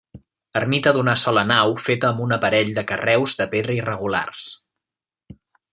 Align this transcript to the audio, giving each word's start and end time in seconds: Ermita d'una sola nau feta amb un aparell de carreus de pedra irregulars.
Ermita 0.61 0.93
d'una 0.95 1.13
sola 1.23 1.43
nau 1.51 1.75
feta 1.89 2.09
amb 2.09 2.25
un 2.29 2.33
aparell 2.39 2.73
de 2.79 2.87
carreus 2.93 3.39
de 3.43 3.51
pedra 3.55 3.79
irregulars. 3.83 4.51